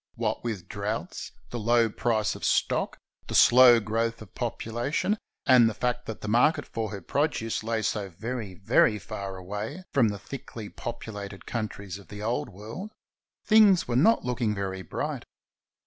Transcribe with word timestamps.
What 0.15 0.43
with 0.43 0.67
droughts, 0.67 1.31
the 1.51 1.59
low 1.59 1.87
price 1.87 2.33
of 2.33 2.43
stock, 2.43 2.97
the 3.27 3.35
slow 3.35 3.79
growth 3.79 4.19
of 4.23 4.33
population, 4.33 5.15
and 5.45 5.69
the 5.69 5.75
fact 5.75 6.07
that 6.07 6.21
the 6.21 6.27
market 6.27 6.65
for 6.65 6.89
her 6.89 7.01
produce 7.01 7.63
lay 7.63 7.83
so 7.83 8.09
very, 8.09 8.55
very 8.55 8.97
far 8.97 9.37
away 9.37 9.83
from 9.93 10.07
the 10.09 10.17
thickly 10.17 10.69
populated 10.69 11.45
countries 11.45 11.99
of 11.99 12.07
the 12.07 12.23
Old 12.23 12.49
World, 12.49 12.89
things 13.45 13.87
were 13.87 13.95
not 13.95 14.25
looking 14.25 14.55
very 14.55 14.81
bright. 14.81 15.23